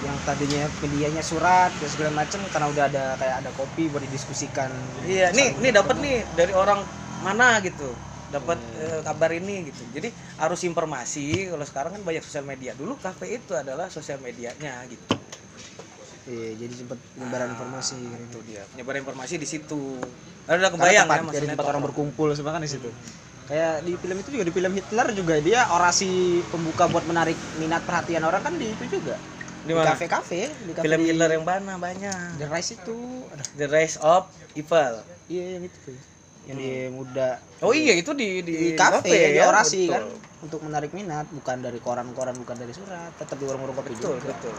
Yang 0.00 0.16
tadinya 0.24 0.64
medianya 0.80 1.20
surat 1.20 1.68
dan 1.76 1.88
segala 1.92 2.24
macam 2.24 2.40
karena 2.48 2.66
udah 2.72 2.84
ada 2.88 3.04
kayak 3.20 3.34
ada 3.44 3.50
kopi 3.52 3.92
buat 3.92 4.00
didiskusikan 4.00 4.72
Iya, 5.04 5.28
nih 5.36 5.60
nih 5.60 5.70
dapat 5.76 5.96
nih 6.00 6.16
dari 6.36 6.52
orang 6.56 6.80
mana 7.20 7.60
gitu. 7.60 7.88
Dapat 8.30 8.58
eh, 8.78 9.00
kabar 9.02 9.30
ini 9.34 9.68
gitu. 9.68 9.82
Jadi 9.92 10.08
harus 10.38 10.60
informasi. 10.62 11.50
Kalau 11.50 11.66
sekarang 11.66 11.90
kan 11.98 12.02
banyak 12.06 12.22
sosial 12.22 12.46
media. 12.46 12.72
Dulu 12.78 12.94
kafe 12.96 13.36
itu 13.42 13.52
adalah 13.52 13.90
sosial 13.90 14.22
medianya 14.22 14.86
gitu. 14.88 15.04
iya 16.30 16.52
jadi 16.62 16.74
sempat 16.78 17.00
penyebaran 17.16 17.48
informasi 17.58 17.96
Itu 18.30 18.38
dia. 18.46 18.62
Penyebar 18.70 18.94
informasi 19.02 19.34
di 19.34 19.48
situ. 19.50 19.98
Ada 20.46 20.70
kebayang 20.72 21.06
tempat, 21.10 21.34
ya 21.34 21.42
jadi 21.42 21.46
tempat 21.54 21.66
orang 21.74 21.82
berkumpul 21.90 22.28
semua 22.38 22.54
kan 22.56 22.62
di 22.62 22.70
situ 22.70 22.90
kayak 23.50 23.82
di 23.82 23.92
film 23.98 24.16
itu 24.22 24.28
juga 24.30 24.44
di 24.46 24.54
film 24.54 24.72
Hitler 24.78 25.08
juga 25.10 25.34
dia 25.42 25.66
orasi 25.74 26.38
pembuka 26.54 26.86
buat 26.86 27.02
menarik 27.02 27.34
minat 27.58 27.82
perhatian 27.82 28.22
orang 28.22 28.46
kan 28.46 28.54
di 28.54 28.70
itu 28.70 29.02
juga 29.02 29.18
Di 29.60 29.72
mana? 29.76 29.92
kafe-kafe 29.92 30.48
di 30.64 30.72
kafe 30.72 30.84
Film 30.88 31.00
Hitler 31.04 31.30
yang 31.36 31.44
mana 31.44 31.76
banyak. 31.76 32.40
The 32.40 32.46
Rise 32.48 32.70
itu 32.80 32.96
ada 33.28 33.44
The 33.56 33.66
Rise 33.68 33.96
of 34.00 34.24
Evil. 34.56 34.94
iya 35.30 35.44
yang 35.56 35.62
itu 35.62 35.78
tuh 35.86 35.94
yang 36.48 36.56
di 36.58 36.70
muda 36.90 37.38
Oh 37.62 37.70
iya 37.76 37.94
itu 37.94 38.10
di 38.16 38.40
di, 38.42 38.52
di 38.56 38.68
kafe 38.74 39.30
di 39.30 39.38
ya, 39.38 39.46
orasi 39.46 39.86
betul. 39.86 39.94
kan 39.94 40.04
untuk 40.40 40.60
menarik 40.64 40.90
minat 40.96 41.28
bukan 41.30 41.60
dari 41.60 41.78
koran-koran 41.78 42.32
bukan 42.34 42.56
dari 42.56 42.72
surat 42.72 43.12
tetap 43.14 43.36
di 43.36 43.44
warung-warung 43.44 43.76
kopi 43.76 43.92
Betul, 43.94 44.16
juga 44.18 44.32
betul. 44.32 44.56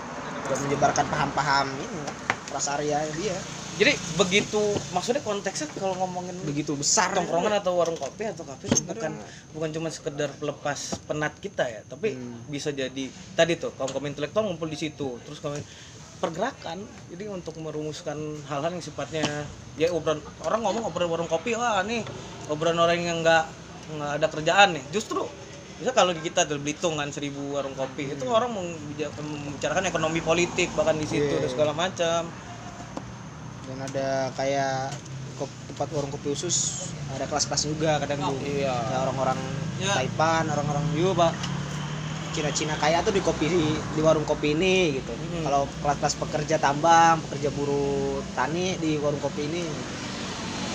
dan 0.48 0.58
menyebarkan 0.62 1.06
paham-paham 1.10 1.68
ini 1.76 2.00
prasaria 2.48 3.02
dia 3.18 3.36
Jadi 3.82 3.98
begitu 4.14 4.62
maksudnya 4.94 5.26
konteksnya 5.26 5.66
kalau 5.74 5.98
ngomongin 6.06 6.38
begitu 6.46 6.78
besar 6.78 7.18
tongkrongan 7.18 7.58
atau 7.58 7.74
warung 7.82 7.98
kopi 7.98 8.30
atau 8.30 8.46
kafe 8.46 8.70
itu 8.70 8.86
bukan 8.86 9.18
bukan 9.58 9.70
cuma 9.74 9.90
sekedar 9.90 10.30
pelepas 10.38 11.02
penat 11.10 11.34
kita 11.42 11.66
ya 11.66 11.82
tapi 11.90 12.14
Hmm. 12.14 12.46
bisa 12.46 12.70
jadi 12.70 13.10
tadi 13.34 13.58
tuh 13.58 13.74
kaum 13.74 13.90
kaum 13.90 14.06
intelektual 14.06 14.46
ngumpul 14.46 14.70
di 14.70 14.78
situ 14.78 15.18
terus 15.26 15.42
kaum 15.42 15.58
pergerakan. 16.22 16.86
Jadi 17.10 17.26
untuk 17.26 17.58
merumuskan 17.58 18.14
hal-hal 18.46 18.70
yang 18.70 18.86
sifatnya 18.86 19.26
ya 19.74 19.90
obrolan 19.90 20.22
orang 20.46 20.62
ngomong 20.62 20.84
obrolan 20.86 21.10
warung 21.10 21.30
kopi 21.32 21.58
wah 21.58 21.82
nih 21.82 22.06
obrolan 22.54 22.78
orang 22.78 23.02
yang 23.02 23.18
nggak 23.26 23.50
nggak 23.98 24.12
ada 24.22 24.28
kerjaan 24.30 24.78
nih. 24.78 24.86
Justru 24.94 25.26
bisa 25.82 25.90
kalau 25.98 26.14
di 26.14 26.22
kita 26.22 26.46
di 26.46 26.62
Belitung 26.62 27.02
kan 27.02 27.10
seribu 27.10 27.58
warung 27.58 27.74
kopi 27.74 28.14
itu 28.14 28.30
orang 28.30 28.54
membicarakan 28.54 29.90
ekonomi 29.90 30.22
politik 30.22 30.70
bahkan 30.78 30.94
di 30.94 31.10
situ 31.10 31.34
Iya. 31.34 31.42
dan 31.42 31.50
segala 31.50 31.74
macam 31.74 32.30
dan 33.72 33.88
ada 33.88 34.08
kayak 34.36 34.92
tempat 35.72 35.88
warung 35.96 36.12
kopi 36.12 36.36
khusus 36.36 36.92
ada 37.16 37.24
kelas-kelas 37.26 37.64
juga 37.66 37.98
kadang 38.04 38.20
tuh. 38.30 38.38
Iya. 38.44 38.76
Ya, 38.76 38.98
orang-orang 39.08 39.40
Ya. 39.82 39.98
Taipan 39.98 40.46
orang-orang 40.46 40.86
Yu 40.94 41.10
pak. 41.18 41.34
Cina-Cina 42.32 42.78
kaya 42.80 43.04
tuh 43.04 43.12
di 43.12 43.20
kopi 43.20 43.50
di, 43.50 44.00
warung 44.00 44.24
kopi 44.24 44.56
ini 44.56 45.02
gitu. 45.02 45.12
Hmm. 45.12 45.44
kalau 45.44 45.68
kelas-kelas 45.84 46.16
pekerja 46.16 46.56
tambang 46.62 47.20
pekerja 47.28 47.50
buruh 47.52 48.24
tani 48.38 48.78
di 48.78 49.02
warung 49.02 49.20
kopi 49.20 49.50
ini. 49.50 49.66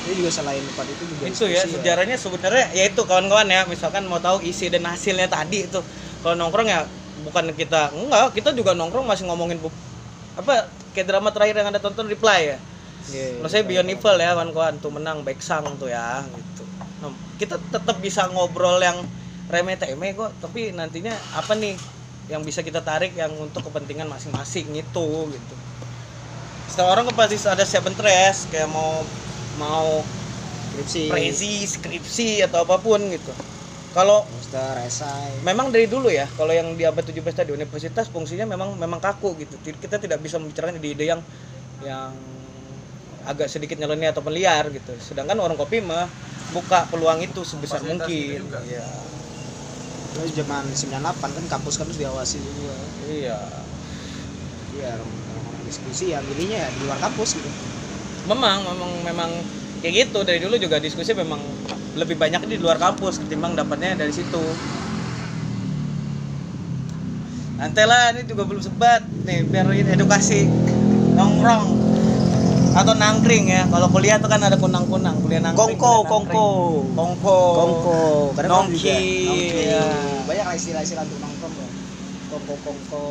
Ini 0.07 0.13
juga 0.19 0.31
selain 0.35 0.61
tempat 0.61 0.87
itu 0.91 1.03
juga 1.07 1.23
itu 1.27 1.45
ya 1.51 1.63
diskusi 1.63 1.75
sejarahnya 1.81 2.17
sebenarnya 2.19 2.67
ya 2.75 2.85
itu 2.91 3.01
kawan-kawan 3.07 3.47
ya. 3.47 3.63
Misalkan 3.71 4.05
mau 4.11 4.19
tahu 4.19 4.43
isi 4.43 4.69
dan 4.69 4.85
hasilnya 4.85 5.31
tadi 5.31 5.65
itu. 5.65 5.81
Kalau 6.21 6.35
nongkrong 6.35 6.69
ya 6.69 6.83
bukan 7.25 7.55
kita 7.55 7.95
enggak 7.95 8.35
kita 8.37 8.51
juga 8.53 8.75
nongkrong 8.77 9.07
masih 9.07 9.25
ngomongin 9.31 9.57
apa 10.37 10.69
kayak 10.93 11.07
drama 11.09 11.33
terakhir 11.33 11.57
yang 11.57 11.73
anda 11.73 11.81
tonton 11.81 12.05
reply 12.11 12.53
ya 12.53 12.59
Iya, 13.07 13.39
menurut 13.39 13.51
saya 13.53 13.63
Beyond 13.63 13.91
Evil 13.95 14.17
ya 14.19 14.31
kawan-kawan 14.35 14.75
tuh 14.83 14.91
menang 14.91 15.23
baik 15.23 15.39
sang 15.39 15.67
tuh 15.79 15.87
ya 15.87 16.27
gitu. 16.27 16.65
Nah, 17.03 17.13
kita 17.39 17.57
tetap 17.71 17.97
bisa 18.03 18.27
ngobrol 18.31 18.83
yang 18.83 18.99
remeh 19.47 19.79
temeh 19.79 20.11
kok 20.19 20.35
tapi 20.43 20.75
nantinya 20.75 21.15
apa 21.39 21.55
nih 21.55 21.79
yang 22.27 22.43
bisa 22.43 22.67
kita 22.67 22.83
tarik 22.83 23.15
yang 23.15 23.31
untuk 23.39 23.63
kepentingan 23.63 24.11
masing-masing 24.11 24.67
itu 24.75 25.07
gitu. 25.31 25.55
Setiap 26.67 26.91
orang 26.91 27.07
kan 27.07 27.15
pasti 27.15 27.39
ada 27.47 27.63
seven 27.63 27.95
interest 27.95 28.51
kayak 28.51 28.67
mau 28.75 29.07
mau 29.63 30.03
skripsi. 30.77 31.03
Presi, 31.09 31.55
skripsi 31.65 32.29
atau 32.43 32.67
apa 32.67 32.77
pun 32.83 32.99
gitu. 33.07 33.33
Kalau 33.95 34.27
master 34.29 34.77
esai 34.85 35.41
memang 35.41 35.73
dari 35.73 35.89
dulu 35.89 36.13
ya, 36.13 36.29
kalau 36.37 36.53
yang 36.53 36.77
di 36.77 36.85
abad 36.85 37.01
17 37.01 37.33
tadi 37.33 37.51
universitas 37.55 38.13
fungsinya 38.13 38.45
memang 38.45 38.77
memang 38.77 39.01
kaku 39.01 39.33
gitu. 39.41 39.57
Kita 39.63 39.97
tidak 39.97 40.21
bisa 40.21 40.37
membicarakan 40.37 40.77
ide-ide 40.77 41.17
yang 41.17 41.21
yang 41.81 42.13
agak 43.27 43.51
sedikit 43.51 43.77
nyeleneh 43.77 44.15
atau 44.15 44.23
liar 44.31 44.71
gitu. 44.71 44.95
Sedangkan 45.03 45.35
warung 45.43 45.59
kopi 45.59 45.83
mah 45.83 46.07
buka 46.55 46.87
peluang 46.89 47.21
itu 47.27 47.43
sebesar 47.43 47.83
Fasilitas 47.83 48.07
mungkin. 48.07 48.41
Iya. 48.71 48.87
Lalu 50.17 50.31
zaman 50.33 50.65
98 50.73 51.37
kan 51.37 51.45
kampus-kampus 51.59 51.97
diawasi 52.01 52.41
juga 52.41 52.73
Iya. 53.05 53.39
iya 54.77 54.93
orang-orang 54.97 55.65
diskusi 55.69 56.17
ya 56.17 56.25
milihnya 56.25 56.65
ya 56.65 56.69
di 56.73 56.81
luar 56.89 56.97
kampus 57.01 57.37
gitu 57.37 57.51
Memang 58.27 58.65
memang 58.65 58.91
memang 59.05 59.31
kayak 59.85 60.09
gitu 60.09 60.25
dari 60.25 60.41
dulu 60.41 60.57
juga 60.57 60.81
diskusi 60.81 61.13
memang 61.13 61.39
lebih 61.97 62.17
banyak 62.17 62.49
di 62.49 62.57
luar 62.59 62.77
kampus 62.77 63.23
ketimbang 63.25 63.57
dapatnya 63.57 63.97
dari 63.97 64.13
situ. 64.13 64.43
Nanti 67.57 67.83
lah 67.89 68.13
ini 68.13 68.29
juga 68.29 68.45
belum 68.45 68.61
sebat 68.61 69.01
nih 69.25 69.49
biar 69.49 69.71
edukasi 69.73 70.45
nongkrong 71.17 71.86
atau 72.77 72.93
nangkring 72.93 73.49
ya. 73.49 73.65
Kalau 73.73 73.89
kuliah 73.89 74.21
tuh 74.21 74.29
kan 74.29 74.41
ada 74.45 74.61
kunang-kunang, 74.61 75.17
kuliah 75.25 75.41
nangkring. 75.41 75.81
kongko 75.81 76.05
kongko. 76.05 76.47
Kongko. 76.93 77.39
kongko 77.57 77.97
Nongki, 78.45 79.01
iya. 79.65 79.83
banyak 80.29 80.45
lah 80.45 80.55
istilah-istilah 80.55 81.03
untuk 81.09 81.19
nongkrong 81.25 81.55
ya 81.57 81.69
kongko 82.31 82.55
kongko 82.63 83.03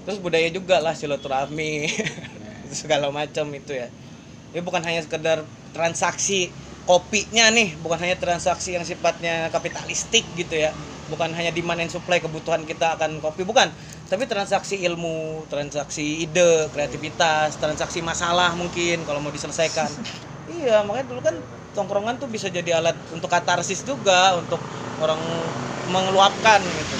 Terus 0.00 0.18
budaya 0.24 0.48
juga 0.48 0.80
lah 0.80 0.96
silaturahmi. 0.96 1.86
Segala 2.80 3.12
macam 3.12 3.46
itu 3.52 3.76
ya. 3.76 3.92
Ini 4.50 4.64
bukan 4.64 4.80
hanya 4.80 5.04
sekedar 5.04 5.44
transaksi 5.76 6.48
kopinya 6.88 7.52
nih, 7.52 7.76
bukan 7.78 8.00
hanya 8.00 8.16
transaksi 8.16 8.74
yang 8.74 8.82
sifatnya 8.82 9.52
kapitalistik 9.52 10.24
gitu 10.34 10.56
ya. 10.56 10.72
Bukan 11.10 11.34
hanya 11.34 11.50
demand 11.50 11.82
and 11.82 11.90
supply 11.90 12.22
kebutuhan 12.22 12.62
kita 12.64 12.94
akan 12.96 13.18
kopi, 13.18 13.42
bukan. 13.42 13.68
Tapi 14.06 14.24
transaksi 14.30 14.78
ilmu, 14.86 15.44
transaksi 15.50 16.22
ide, 16.24 16.70
kreativitas, 16.70 17.58
transaksi 17.58 17.98
masalah 18.00 18.54
mungkin 18.54 19.02
kalau 19.02 19.18
mau 19.18 19.34
diselesaikan. 19.34 19.90
iya, 20.56 20.86
makanya 20.86 21.06
dulu 21.10 21.20
kan 21.20 21.36
tongkrongan 21.74 22.22
tuh 22.22 22.28
bisa 22.30 22.46
jadi 22.50 22.78
alat 22.78 22.96
untuk 23.10 23.30
katarsis 23.30 23.82
juga, 23.82 24.38
untuk 24.38 24.58
orang 25.02 25.20
mengeluapkan 25.90 26.60
gitu. 26.62 26.96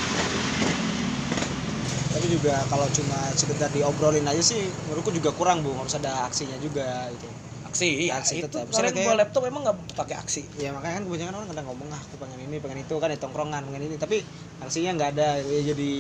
tapi 2.11 2.27
juga 2.27 2.67
kalau 2.67 2.91
cuma 2.91 3.31
sekedar 3.39 3.71
diobrolin 3.71 4.27
aja 4.27 4.43
sih 4.43 4.67
menurutku 4.91 5.15
juga 5.15 5.31
kurang 5.31 5.63
bu 5.63 5.79
harus 5.79 5.95
ada 5.95 6.27
aksinya 6.27 6.59
juga 6.59 7.07
gitu 7.15 7.31
aksi, 7.71 8.11
Aksi 8.11 8.35
itu 8.43 8.47
tetap. 8.51 8.67
yang 8.67 8.91
kayak- 8.91 9.07
bawa 9.07 9.15
laptop 9.23 9.43
emang 9.47 9.63
nggak 9.63 9.77
pakai 9.95 10.17
aksi. 10.19 10.43
Ya 10.59 10.75
makanya 10.75 10.99
kan 10.99 11.05
kebanyakan 11.07 11.35
orang 11.39 11.49
kadang 11.55 11.67
ngomong 11.71 11.89
ah 11.95 12.01
aku 12.03 12.15
pengen 12.19 12.39
ini 12.43 12.57
pengen 12.59 12.79
itu 12.83 12.95
kan 12.99 13.09
di 13.09 13.19
tongkrongan 13.23 13.63
pengen 13.71 13.83
ini. 13.87 13.97
Tapi 13.97 14.17
aksinya 14.59 14.91
nggak 14.99 15.11
ada 15.15 15.29
ya 15.39 15.61
jadi 15.71 15.93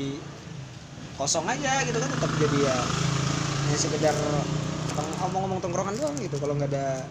kosong 1.14 1.46
aja 1.46 1.72
gitu 1.86 1.98
kan 2.00 2.10
tetap 2.10 2.30
jadi 2.34 2.58
ya, 2.58 2.76
ya 3.68 3.76
sekedar 3.76 4.16
ngomong-ngomong 4.96 5.60
tongkrongan 5.62 5.94
doang 5.96 6.16
gitu 6.18 6.36
kalau 6.42 6.58
nggak 6.58 6.70
ada 6.74 7.06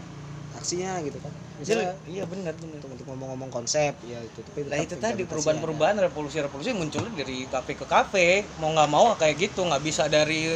aksinya 0.60 1.00
gitu 1.02 1.18
kan. 1.24 1.32
Misalnya 1.60 1.92
iya 2.08 2.24
benar 2.24 2.56
benar. 2.56 2.80
untuk, 2.80 2.90
untuk 2.96 3.06
ngomong-ngomong 3.12 3.50
konsep 3.52 3.94
ya 4.04 4.20
itu 4.24 4.40
tapi 4.44 4.64
Nah 4.68 4.80
itu 4.80 4.96
tadi 4.96 5.24
perubahan-perubahan 5.28 6.00
revolusi-revolusi 6.04 6.72
munculnya 6.76 7.12
dari 7.16 7.48
kafe 7.48 7.76
ke 7.76 7.86
kafe 7.88 8.48
mau 8.60 8.72
nggak 8.72 8.90
mau 8.92 9.12
kayak 9.16 9.36
gitu 9.40 9.68
nggak 9.68 9.84
bisa 9.84 10.08
dari 10.08 10.56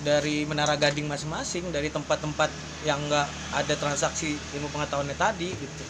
dari 0.00 0.48
menara 0.48 0.74
gading 0.80 1.04
masing-masing 1.04 1.68
dari 1.68 1.92
tempat-tempat 1.92 2.50
yang 2.88 3.04
nggak 3.08 3.28
ada 3.52 3.74
transaksi 3.76 4.40
ilmu 4.56 4.68
pengetahuannya 4.72 5.16
tadi 5.16 5.52
gitu. 5.52 5.84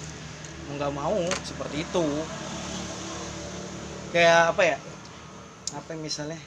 Nggak 0.75 0.93
mau 0.95 1.19
seperti 1.47 1.87
itu. 1.87 2.07
Kayak 4.11 4.55
apa 4.55 4.63
ya? 4.67 4.77
Apa 5.75 5.95
misalnya? 5.99 6.39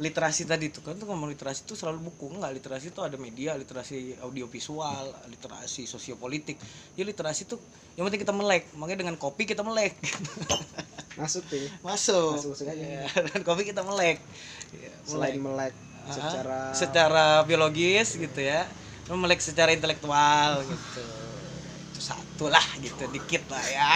Literasi 0.00 0.48
tadi 0.48 0.72
itu 0.72 0.80
kan 0.80 0.96
tuh 0.96 1.04
ngomong 1.12 1.28
literasi 1.28 1.68
itu 1.68 1.76
selalu 1.76 2.08
buku. 2.08 2.32
Enggak 2.32 2.56
literasi 2.56 2.88
itu 2.88 3.00
ada 3.04 3.20
media 3.20 3.52
literasi 3.52 4.16
audiovisual 4.24 5.12
literasi 5.28 5.84
sosiopolitik. 5.84 6.56
Ya 6.96 7.04
literasi 7.04 7.44
itu 7.44 7.60
yang 8.00 8.08
penting 8.08 8.24
kita 8.24 8.32
melek. 8.32 8.64
Makanya 8.80 9.04
dengan 9.04 9.16
kopi 9.20 9.44
kita 9.44 9.60
melek 9.60 9.92
masuk 11.18 11.42
tuh 11.50 11.58
masuk, 11.82 12.38
Masuk, 12.38 12.50
masuk 12.54 12.66
aja. 12.70 12.82
Ya, 12.82 13.04
dan 13.34 13.40
kopi 13.42 13.66
kita 13.66 13.82
melek. 13.82 14.22
Ya, 14.70 14.92
selain 15.02 15.36
melek. 15.42 15.74
melek 15.74 15.74
secara 16.10 16.58
secara 16.72 17.26
biologis 17.44 18.14
gitu 18.16 18.40
ya. 18.40 18.64
Lu 19.10 19.18
melek 19.18 19.42
secara 19.42 19.74
intelektual 19.74 20.62
gitu. 20.64 21.04
Itu 21.90 22.00
satu 22.00 22.46
lah 22.48 22.64
gitu 22.78 23.04
dikit 23.10 23.42
lah 23.50 23.64
ya. 23.68 23.94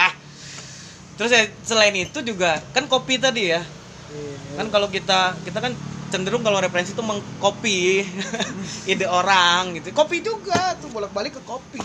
Terus 1.15 1.31
ya, 1.31 1.43
selain 1.63 1.95
itu 1.95 2.19
juga 2.21 2.59
kan 2.75 2.85
kopi 2.91 3.15
tadi 3.17 3.55
ya. 3.55 3.63
Iya. 4.05 4.61
kan 4.61 4.67
kalau 4.69 4.87
kita 4.87 5.33
kita 5.43 5.59
kan 5.59 5.73
cenderung 6.13 6.45
kalau 6.45 6.61
referensi 6.61 6.93
itu 6.93 7.01
mengcopy 7.03 8.05
ide 8.91 9.07
orang 9.09 9.79
gitu. 9.79 9.95
Kopi 9.95 10.21
juga 10.21 10.77
tuh 10.77 10.91
bolak 10.91 11.11
balik 11.15 11.39
ke 11.39 11.41
kopi. 11.41 11.81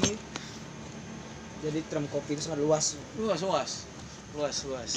Jadi 1.60 1.80
term 1.88 2.04
kopi 2.08 2.36
itu 2.36 2.42
sangat 2.44 2.60
luas. 2.60 2.98
Luas 3.16 3.40
luas 3.40 3.89
luas 4.36 4.56
luas. 4.66 4.92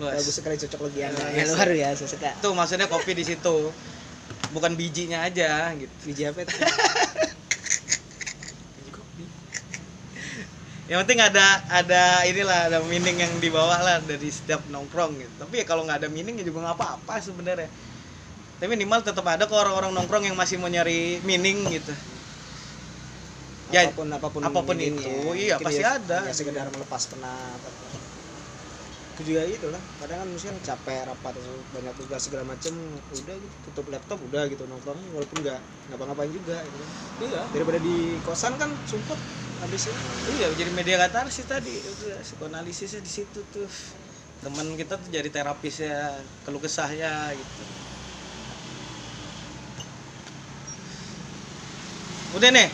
Luas. 0.00 0.14
bagus 0.16 0.34
sekali 0.38 0.56
cocok 0.56 0.80
lagi 0.88 1.00
anda 1.04 1.22
Ya, 1.30 1.44
ya, 1.44 1.52
luar 1.52 1.68
biasa 1.68 2.04
suka. 2.08 2.30
Tuh 2.40 2.52
maksudnya 2.56 2.86
kopi 2.88 3.12
di 3.12 3.24
situ. 3.26 3.56
Bukan 4.50 4.74
bijinya 4.74 5.22
aja 5.22 5.70
gitu. 5.76 5.92
Biji 6.08 6.22
apa 6.26 6.42
itu? 6.42 6.56
Yang 10.90 11.06
penting 11.06 11.22
ada 11.22 11.46
ada 11.70 12.26
inilah 12.26 12.66
ada 12.66 12.78
meaning 12.90 13.22
yang 13.22 13.30
dibawa 13.38 13.78
lah 13.78 13.96
dari 14.02 14.26
setiap 14.26 14.66
nongkrong 14.66 15.22
gitu. 15.22 15.34
Tapi 15.38 15.62
ya 15.62 15.64
kalau 15.68 15.86
nggak 15.86 16.02
ada 16.02 16.08
meaning 16.10 16.42
ya 16.42 16.44
juga 16.50 16.66
nggak 16.66 16.76
apa-apa 16.82 17.22
sebenarnya. 17.22 17.70
Tapi 18.58 18.66
minimal 18.74 18.98
tetap 19.06 19.22
ada 19.22 19.46
kok 19.46 19.54
orang-orang 19.54 19.94
nongkrong 19.94 20.26
yang 20.26 20.34
masih 20.34 20.58
mau 20.58 20.66
nyari 20.66 21.22
meaning 21.22 21.62
gitu. 21.70 21.94
Ya, 23.70 23.86
apa 23.86 23.94
pun 23.94 24.10
apa 24.10 24.26
pun 24.34 24.42
apa 24.42 24.60
pun 24.66 24.74
itu, 24.82 25.14
iya, 25.38 25.54
Mungkin 25.62 25.66
pasti 25.70 25.78
ya- 25.86 25.94
ada. 26.02 26.26
ya 26.26 26.34
sekedar 26.34 26.66
melepas 26.74 27.06
penat 27.06 27.60
itu 29.20 29.36
juga 29.36 29.44
itu 29.44 29.68
lah 29.68 29.82
kadang 30.00 30.24
kan 30.24 30.28
misalnya 30.32 30.56
capek 30.64 31.04
rapat 31.04 31.36
atau 31.36 31.54
banyak 31.76 31.92
tugas 32.00 32.20
segala 32.24 32.44
macem 32.48 32.72
udah 33.12 33.36
gitu 33.36 33.56
tutup 33.68 33.92
laptop 33.92 34.16
udah 34.32 34.48
gitu 34.48 34.64
nongkrong 34.64 34.96
walaupun 35.12 35.44
nggak 35.44 35.60
ngapa-ngapain 35.92 36.32
juga 36.32 36.56
gitu 36.56 36.76
kan. 36.80 36.88
iya. 37.28 37.42
Daripada 37.52 37.78
di 37.84 38.16
kosan 38.24 38.56
kan 38.56 38.72
sumpet 38.88 39.20
habisnya 39.60 39.92
iya 40.40 40.48
jadi 40.56 40.70
media 40.72 40.96
katarsis 40.96 41.44
tadi. 41.44 41.76
Udah 41.84 42.16
psikoanalisisnya 42.24 43.04
di 43.04 43.12
situ 43.12 43.44
tuh. 43.52 43.68
Teman 44.40 44.72
kita 44.72 44.96
tuh 44.96 45.12
jadi 45.12 45.28
terapis 45.28 45.84
ya 45.84 46.16
keluh 46.48 46.64
kesahnya 46.64 47.36
gitu. 47.36 47.62
Udah 52.40 52.48
nih? 52.48 52.68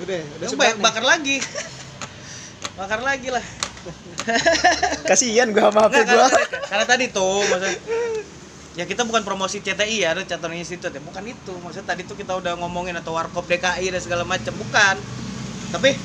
Udah 0.00 0.20
udah 0.40 0.48
bakar 0.80 1.04
lagi. 1.04 1.36
Bakar 2.76 3.00
lagi 3.00 3.32
lah 3.32 3.65
kasihan 5.10 5.48
gua 5.54 5.70
sama 5.70 5.88
HP 5.88 5.94
gua. 6.08 6.26
Karena, 6.26 6.40
karena 6.66 6.84
tadi 6.86 7.04
tuh 7.10 7.42
maksudnya 7.46 7.78
ya 8.76 8.84
kita 8.84 9.08
bukan 9.08 9.24
promosi 9.24 9.64
CTI 9.64 10.04
ya 10.04 10.08
ada 10.12 10.22
catatan 10.22 10.56
institut 10.58 10.92
ya. 10.92 11.00
Bukan 11.00 11.24
itu 11.24 11.52
maksudnya 11.64 11.96
tadi 11.96 12.04
tuh 12.04 12.16
kita 12.18 12.36
udah 12.36 12.60
ngomongin 12.60 12.94
atau 13.00 13.16
warkop 13.16 13.48
DKI 13.48 13.92
dan 13.92 14.00
segala 14.02 14.22
macam 14.28 14.52
bukan. 14.52 14.96
Tapi 15.72 15.96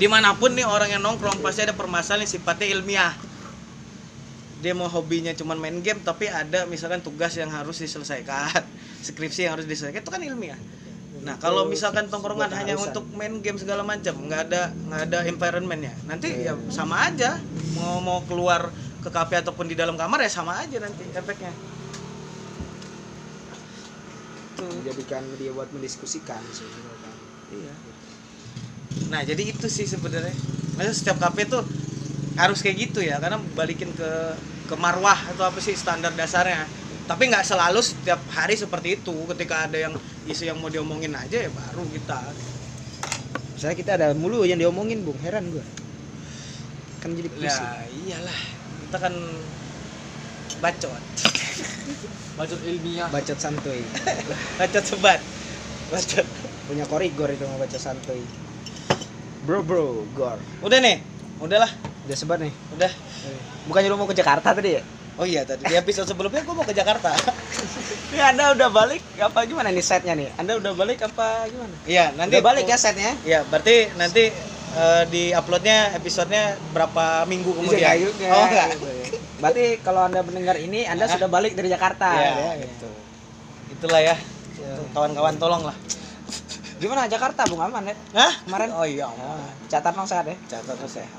di 0.00 0.06
mana 0.08 0.32
pun 0.32 0.56
nih 0.56 0.64
orang 0.64 0.96
yang 0.96 1.02
nongkrong 1.04 1.44
pasti 1.44 1.68
ada 1.68 1.76
permasalahan 1.76 2.24
yang 2.24 2.32
sifatnya 2.32 2.66
ilmiah. 2.72 3.12
Dia 4.60 4.76
mau 4.76 4.88
hobinya 4.92 5.32
cuman 5.32 5.56
main 5.56 5.80
game 5.80 6.00
tapi 6.04 6.28
ada 6.28 6.68
misalkan 6.68 7.00
tugas 7.04 7.36
yang 7.36 7.52
harus 7.52 7.80
diselesaikan. 7.80 8.64
Skripsi 9.06 9.48
yang 9.48 9.60
harus 9.60 9.68
diselesaikan 9.68 10.04
itu 10.04 10.12
kan 10.12 10.20
ilmiah 10.24 10.60
nah 11.20 11.36
kalau 11.36 11.68
misalkan 11.68 12.08
tongkrongan 12.08 12.48
hanya 12.56 12.80
untuk 12.80 13.04
main 13.12 13.44
game 13.44 13.60
segala 13.60 13.84
macam 13.84 14.16
nggak 14.16 14.40
ada 14.48 14.72
nggak 14.72 15.02
ada 15.12 15.18
environmentnya 15.28 15.92
nanti 16.08 16.32
ya 16.48 16.56
sama 16.72 17.12
aja 17.12 17.36
mau 17.76 18.00
mau 18.00 18.24
keluar 18.24 18.72
ke 19.04 19.12
kafe 19.12 19.40
ataupun 19.44 19.68
di 19.68 19.76
dalam 19.76 20.00
kamar 20.00 20.24
ya 20.24 20.32
sama 20.32 20.56
aja 20.64 20.80
nanti 20.80 21.04
efeknya 21.12 21.52
tuh 24.60 24.68
menjadikan 24.76 25.22
media 25.32 25.50
buat 25.56 25.68
mendiskusikan 25.72 26.40
sebenarnya 26.52 26.96
kan. 27.00 27.14
Iya. 27.50 27.74
Nah, 29.08 29.20
jadi 29.24 29.42
itu 29.48 29.66
sih 29.72 29.88
sebenarnya. 29.88 30.36
Maksudnya 30.76 30.96
setiap 30.96 31.18
kafe 31.18 31.48
tuh 31.48 31.64
harus 32.36 32.60
kayak 32.60 32.76
gitu 32.90 33.00
ya, 33.00 33.16
karena 33.16 33.40
balikin 33.56 33.90
ke 33.96 34.10
ke 34.68 34.74
marwah 34.78 35.16
atau 35.34 35.48
apa 35.48 35.58
sih 35.58 35.74
standar 35.74 36.12
dasarnya. 36.14 36.68
Tapi 37.10 37.22
nggak 37.26 37.42
selalu 37.42 37.82
setiap 37.82 38.22
hari 38.30 38.54
seperti 38.54 38.94
itu. 38.94 39.10
Ketika 39.34 39.66
ada 39.66 39.74
yang 39.74 39.98
isu 40.30 40.46
yang 40.46 40.62
mau 40.62 40.70
diomongin 40.70 41.10
aja 41.10 41.42
ya 41.42 41.50
baru 41.50 41.82
kita. 41.90 42.20
misalnya 43.50 43.76
kita 43.76 43.92
ada 43.98 44.06
mulu 44.16 44.40
yang 44.48 44.56
diomongin 44.56 45.04
bung 45.04 45.20
heran 45.20 45.44
gua 45.52 45.60
kan 47.04 47.12
jadi 47.12 47.28
pusing 47.28 47.60
Ya 47.60 47.84
iyalah, 47.92 48.38
kita 48.88 48.96
kan 48.96 49.14
bacot. 50.64 51.02
Bacot 52.40 52.60
ilmiah. 52.64 53.08
bacot 53.12 53.36
santuy 53.36 53.84
Bacot 54.60 54.80
sebat. 54.80 55.20
Bacot. 55.92 56.24
punya 56.64 56.88
korigor 56.88 57.28
itu 57.28 57.44
mau 57.44 57.58
baca 57.60 57.76
santuy 57.76 58.22
bro 59.44 59.60
bro 59.60 60.06
gor 60.16 60.38
Udah 60.62 60.78
nih. 60.80 61.02
Udahlah, 61.36 61.68
udah 62.06 62.16
sebar 62.16 62.38
nih 62.40 62.52
udah. 62.78 62.92
bukannya 63.68 63.88
lu 63.90 63.98
mau 64.00 64.08
ke 64.08 64.16
Jakarta 64.16 64.56
tadi 64.56 64.78
ya 64.78 64.82
Oh 65.20 65.28
iya 65.28 65.44
tadi 65.44 65.60
di 65.62 65.76
episode 65.76 66.08
sebelumnya 66.08 66.40
gua 66.40 66.54
mau 66.54 66.64
ke 66.64 66.72
Jakarta. 66.72 67.12
ini 68.08 68.20
anda 68.32 68.56
udah 68.56 68.68
balik 68.68 69.04
apa 69.20 69.44
gimana 69.44 69.68
nih 69.68 69.84
setnya 69.84 70.16
nih 70.16 70.32
anda 70.34 70.56
udah 70.56 70.72
balik 70.72 71.04
apa 71.04 71.44
gimana 71.46 71.76
Iya, 71.84 72.16
nanti 72.16 72.32
udah 72.32 72.42
balik 72.42 72.64
ya 72.64 72.76
setnya 72.76 73.12
Ya, 73.22 73.44
berarti 73.44 73.92
nanti 73.94 74.32
eh, 74.72 75.02
di 75.06 75.28
uploadnya 75.30 75.92
episodenya 75.92 76.56
berapa 76.72 77.28
minggu 77.28 77.52
kemudian? 77.52 77.84
Iya, 77.84 77.92
juga. 78.00 78.26
Oh 78.30 78.44
enggak. 78.46 78.68
berarti 79.38 79.64
kalau 79.80 80.00
anda 80.02 80.20
mendengar 80.20 80.56
ini 80.56 80.84
anda 80.84 81.04
Hah? 81.04 81.12
sudah 81.12 81.28
balik 81.28 81.52
dari 81.52 81.68
Jakarta 81.68 82.08
Ya, 82.10 82.32
ya, 82.32 82.52
gitu. 82.64 82.88
Itulah 83.70 84.00
ya. 84.00 84.16
Ya. 84.56 84.72
Kawan-kawan 84.90 85.36
tolong 85.36 85.62
lah. 85.62 85.76
gimana 86.76 87.04
Jakarta 87.04 87.44
bung 87.44 87.60
aman 87.60 87.84
ya 87.84 87.96
Hah? 88.16 88.32
Kemarin? 88.40 88.68
Oh 88.72 88.88
iya, 88.88 89.04
Ya, 89.04 89.12
aman. 89.12 89.52
catat 89.68 89.92
dong 89.92 90.08
sehat 90.08 90.24
ya 90.24 90.36
Catat 90.48 90.80
sehat. 90.82 91.12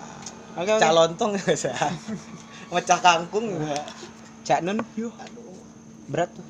oke 0.57 0.71
oke 0.73 0.81
Calontong 0.81 1.31
juga 1.37 1.53
sehat. 1.69 1.93
Mecah 2.71 2.99
kangkung 2.99 3.45
juga. 3.51 3.83
cak 4.41 4.59
nun 4.61 4.79
Yuh, 4.95 5.11
aduh. 5.13 5.53
berat 6.07 6.31
tuh 6.31 6.45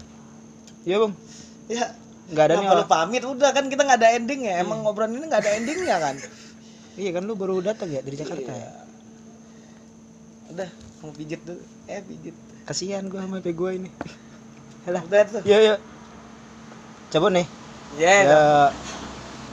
iya 0.84 0.98
bung 0.98 1.14
Ya, 1.66 1.88
nggak 2.28 2.44
ada 2.44 2.54
nggak 2.54 2.62
nih 2.62 2.70
perlu 2.70 2.86
pamit 2.86 3.24
udah 3.24 3.50
kan 3.52 3.66
kita 3.66 3.82
nggak 3.82 4.00
ada 4.00 4.12
ending 4.12 4.44
ya. 4.44 4.60
Emang 4.60 4.84
ngobrolan 4.84 5.12
ini 5.14 5.24
nggak 5.24 5.40
ada 5.40 5.52
endingnya 5.56 5.98
kan? 5.98 6.16
iya 7.00 7.10
kan 7.10 7.24
lu 7.24 7.34
baru 7.34 7.60
datang 7.60 7.88
ya 7.88 8.00
dari 8.00 8.16
Jakarta 8.16 8.52
Iya. 8.52 8.60
ya 8.60 8.72
Udah, 10.52 10.70
mau 11.00 11.12
pijit 11.12 11.40
dulu. 11.42 11.64
Eh, 11.86 12.02
pijit. 12.02 12.36
kasihan 12.64 13.08
gua 13.08 13.24
sama 13.24 13.40
HP 13.40 13.48
gua 13.52 13.72
ini 13.72 13.88
Alah. 14.84 15.00
Udah 15.02 15.22
tuh. 15.24 15.42
Yuk 15.42 15.60
yuk. 15.64 15.80
Cabut 17.08 17.32
nih. 17.32 17.48
Ya, 17.96 18.12
Ya, 18.22 18.40